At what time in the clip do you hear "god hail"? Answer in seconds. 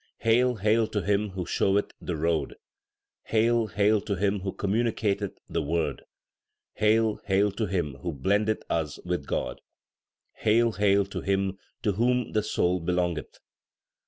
9.27-10.71